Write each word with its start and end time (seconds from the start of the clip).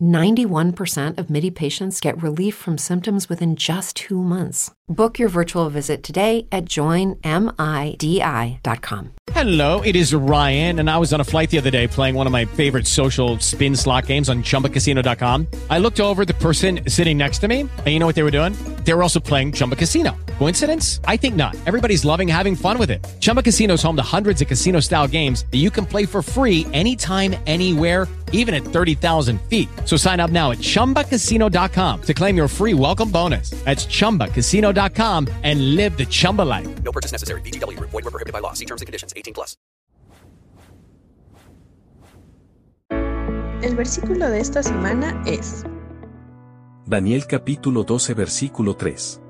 91% 0.00 1.18
of 1.18 1.28
MIDI 1.28 1.50
patients 1.50 2.00
get 2.00 2.22
relief 2.22 2.54
from 2.54 2.78
symptoms 2.78 3.28
within 3.28 3.56
just 3.56 3.96
two 3.96 4.22
months. 4.22 4.72
Book 4.88 5.18
your 5.18 5.28
virtual 5.28 5.68
visit 5.68 6.02
today 6.02 6.46
at 6.50 6.64
joinmidi.com. 6.64 7.20
Hello, 9.32 9.80
it 9.80 9.96
is 9.96 10.14
Ryan, 10.14 10.78
and 10.78 10.88
I 10.88 10.96
was 10.98 11.12
on 11.12 11.20
a 11.20 11.24
flight 11.24 11.50
the 11.50 11.58
other 11.58 11.70
day 11.70 11.88
playing 11.88 12.14
one 12.14 12.26
of 12.26 12.32
my 12.32 12.44
favorite 12.44 12.86
social 12.86 13.38
spin 13.40 13.76
slot 13.76 14.06
games 14.06 14.28
on 14.28 14.42
chumbacasino.com. 14.42 15.48
I 15.68 15.78
looked 15.78 16.00
over 16.00 16.24
the 16.24 16.34
person 16.34 16.88
sitting 16.88 17.18
next 17.18 17.40
to 17.40 17.48
me, 17.48 17.60
and 17.60 17.86
you 17.86 17.98
know 17.98 18.06
what 18.06 18.14
they 18.14 18.22
were 18.22 18.30
doing? 18.30 18.52
They 18.84 18.94
were 18.94 19.02
also 19.02 19.20
playing 19.20 19.52
Chumba 19.52 19.76
Casino. 19.76 20.16
Coincidence? 20.38 21.00
I 21.04 21.16
think 21.16 21.36
not. 21.36 21.54
Everybody's 21.66 22.04
loving 22.04 22.28
having 22.28 22.56
fun 22.56 22.78
with 22.78 22.90
it. 22.90 23.06
Chumba 23.20 23.42
Casino 23.42 23.74
is 23.74 23.82
home 23.82 23.96
to 23.96 24.02
hundreds 24.02 24.40
of 24.40 24.48
casino 24.48 24.80
style 24.80 25.06
games 25.06 25.44
that 25.50 25.58
you 25.58 25.70
can 25.70 25.84
play 25.84 26.06
for 26.06 26.22
free 26.22 26.66
anytime, 26.72 27.36
anywhere, 27.46 28.08
even 28.32 28.54
at 28.54 28.62
30,000 28.62 29.38
feet. 29.48 29.68
So 29.84 29.98
sign 29.98 30.18
up 30.18 30.30
now 30.30 30.52
at 30.52 30.58
chumbacasino.com 30.58 32.02
to 32.02 32.14
claim 32.14 32.36
your 32.36 32.48
free 32.48 32.72
welcome 32.72 33.10
bonus. 33.10 33.50
That's 33.64 33.86
chumbacasino.com 33.86 35.28
and 35.42 35.76
live 35.76 35.98
the 35.98 36.06
Chumba 36.06 36.42
life. 36.42 36.82
No 36.82 36.92
purchase 36.92 37.12
necessary. 37.12 37.42
VGW 37.42 37.76
Group. 37.76 37.90
Void 37.90 38.04
were 38.04 38.12
prohibited 38.12 38.32
by 38.32 38.40
law. 38.40 38.54
See 38.54 38.66
terms 38.66 38.82
and 38.82 38.86
conditions. 38.86 39.12
18 39.16 39.34
plus. 39.34 39.56
El 43.62 43.74
versículo 43.74 44.28
de 44.28 44.40
esta 44.40 44.62
semana 44.62 45.22
es 45.26 45.64
Daniel 46.84 47.26
capítulo 47.26 47.84
12 47.84 48.14
versículo 48.14 48.76
3. 48.76 49.22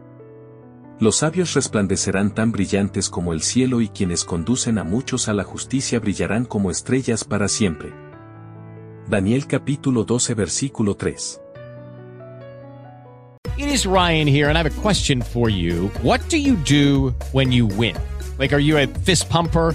Los 0.99 1.17
sabios 1.17 1.53
resplandecerán 1.53 2.35
tan 2.35 2.53
brillantes 2.53 3.11
como 3.11 3.35
el 3.35 3.43
cielo 3.43 3.83
y 3.83 3.89
quienes 3.89 4.25
conducen 4.25 4.79
a 4.79 4.85
muchos 4.85 5.29
a 5.29 5.35
la 5.35 5.45
justicia 5.45 6.01
brillarán 6.01 6.47
como 6.47 6.71
estrellas 6.71 7.23
para 7.23 7.49
siempre. 7.49 7.93
Daniel 9.07 9.47
capítulo 9.47 10.05
12 10.05 10.33
versículo 10.33 10.95
3. 10.95 11.41
It 13.59 13.69
is 13.69 13.85
Ryan 13.87 14.27
here, 14.27 14.49
and 14.49 14.57
I 14.57 14.63
have 14.63 14.67
a 14.67 14.83
question 14.83 15.23
for 15.23 15.51
you. 15.51 15.91
What 16.03 16.21
do 16.31 16.39
you 16.39 16.57
do 16.65 17.15
when 17.33 17.53
you 17.53 17.67
win? 17.67 17.97
Like, 18.39 18.55
are 18.55 18.61
you 18.61 18.79
a 18.79 18.87
fist 18.87 19.29
pumper? 19.29 19.75